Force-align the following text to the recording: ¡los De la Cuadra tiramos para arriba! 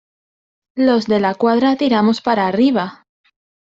¡los 0.73 1.05
De 1.05 1.19
la 1.19 1.35
Cuadra 1.35 1.75
tiramos 1.75 2.21
para 2.23 2.47
arriba! 2.47 3.05